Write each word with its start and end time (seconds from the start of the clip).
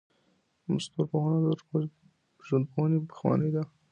ستورپوهنه 0.85 1.39
تر 1.67 1.81
ژوندپوهنې 2.47 2.99
پخوانۍ 3.07 3.49
ده. 3.55 3.63